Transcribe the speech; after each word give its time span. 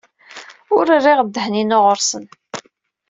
Ur 0.75 0.83
rriɣ 0.97 1.19
ddeh-inu 1.23 1.79
ɣer-sen. 1.85 2.25